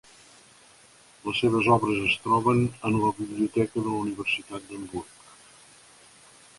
[1.27, 5.33] Les seves obres es troben en la Biblioteca de la Universitat d'Hamburg.